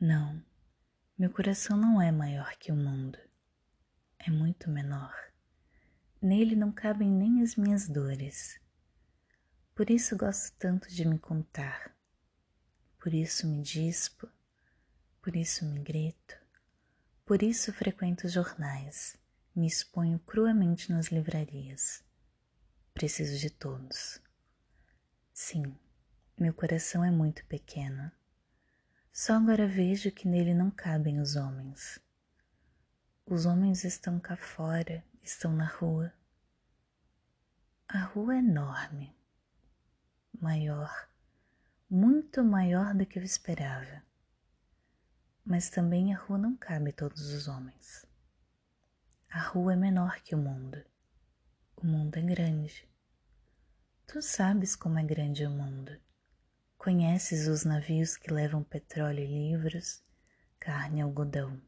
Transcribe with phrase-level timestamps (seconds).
[0.00, 0.40] Não,
[1.18, 3.18] meu coração não é maior que o mundo.
[4.16, 5.12] É muito menor.
[6.22, 8.60] Nele não cabem nem as minhas dores.
[9.74, 11.96] Por isso gosto tanto de me contar.
[13.00, 14.28] Por isso me dispo,
[15.20, 16.36] por isso me grito,
[17.26, 19.16] por isso frequento jornais,
[19.54, 22.04] me exponho cruamente nas livrarias.
[22.94, 24.20] Preciso de todos.
[25.34, 25.76] Sim,
[26.38, 28.12] meu coração é muito pequeno.
[29.12, 32.00] Só agora vejo que nele não cabem os homens.
[33.26, 36.12] Os homens estão cá fora, estão na rua.
[37.88, 39.14] A rua é enorme,
[40.40, 41.08] maior,
[41.90, 44.02] muito maior do que eu esperava.
[45.44, 48.06] Mas também a rua não cabe todos os homens.
[49.30, 50.82] A rua é menor que o mundo.
[51.76, 52.88] O mundo é grande.
[54.06, 55.98] Tu sabes como é grande o mundo.
[56.78, 60.00] Conheces os navios que levam petróleo e livros,
[60.60, 61.60] carne e algodão.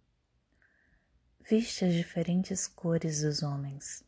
[1.41, 4.05] Viste as diferentes cores dos homens,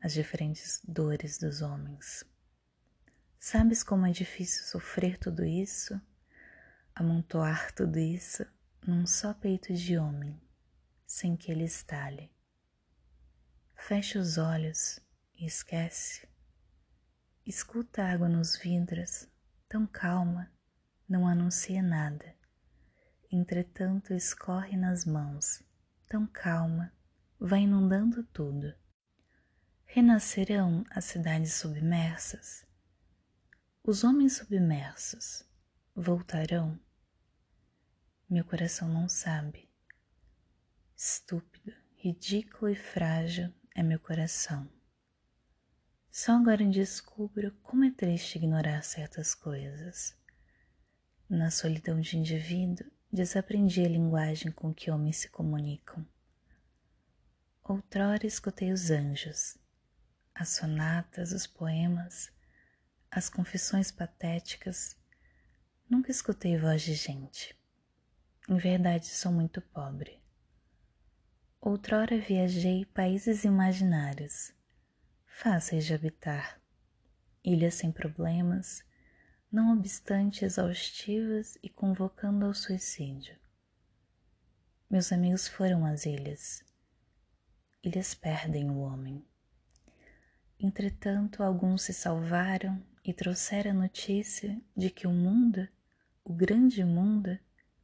[0.00, 2.24] as diferentes dores dos homens.
[3.40, 6.00] Sabes como é difícil sofrer tudo isso,
[6.94, 8.46] amontoar tudo isso
[8.86, 10.40] num só peito de homem,
[11.04, 12.30] sem que ele estale.
[13.74, 15.00] Fecha os olhos
[15.34, 16.28] e esquece.
[17.44, 19.28] Escuta a água nos vidros
[19.70, 20.52] tão calma,
[21.08, 22.34] não anuncia nada.
[23.30, 25.62] Entretanto, escorre nas mãos,
[26.08, 26.92] tão calma,
[27.38, 28.74] vai inundando tudo.
[29.86, 32.66] Renascerão as cidades submersas.
[33.84, 35.44] Os homens submersos
[35.94, 36.76] voltarão.
[38.28, 39.70] Meu coração não sabe.
[40.96, 44.68] Estúpido, ridículo e frágil é meu coração.
[46.10, 50.16] Só agora descubro como é triste ignorar certas coisas.
[51.28, 56.04] Na solidão de indivíduo, desaprendi a linguagem com que homens se comunicam.
[57.62, 59.56] Outrora escutei os anjos,
[60.34, 62.32] as sonatas, os poemas,
[63.08, 64.96] as confissões patéticas.
[65.88, 67.56] Nunca escutei voz de gente.
[68.48, 70.20] Em verdade, sou muito pobre.
[71.60, 74.52] Outrora viajei países imaginários
[75.42, 76.60] fáceis de habitar,
[77.42, 78.84] ilhas sem problemas,
[79.50, 83.34] não obstante exaustivas e convocando ao suicídio.
[84.90, 86.62] Meus amigos foram às ilhas.
[87.82, 89.24] Ilhas perdem o homem.
[90.58, 95.66] Entretanto, alguns se salvaram e trouxeram a notícia de que o mundo,
[96.22, 97.38] o grande mundo,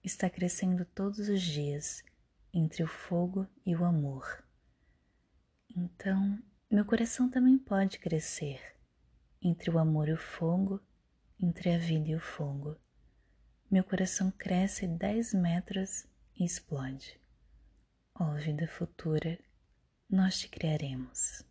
[0.04, 2.04] está crescendo todos os dias
[2.52, 4.44] entre o fogo e o amor.
[5.74, 6.38] Então,
[6.76, 8.60] meu coração também pode crescer
[9.40, 10.78] entre o amor e o fogo,
[11.40, 12.76] entre a vida e o fogo.
[13.70, 16.06] Meu coração cresce dez metros
[16.38, 17.18] e explode.
[18.20, 19.38] Ó oh, vida futura,
[20.10, 21.45] nós te criaremos.